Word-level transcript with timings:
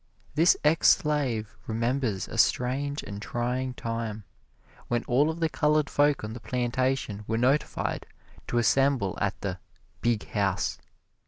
This 0.33 0.57
ex 0.63 0.89
slave 0.89 1.55
remembers 1.67 2.27
a 2.27 2.39
strange 2.39 3.03
and 3.03 3.21
trying 3.21 3.75
time, 3.75 4.23
when 4.87 5.03
all 5.03 5.29
of 5.29 5.41
the 5.41 5.47
colored 5.47 5.91
folk 5.91 6.23
on 6.23 6.33
the 6.33 6.39
plantation 6.39 7.23
were 7.27 7.37
notified 7.37 8.07
to 8.47 8.57
assemble 8.57 9.15
at 9.21 9.39
the 9.41 9.59
"big 10.01 10.27
house." 10.29 10.79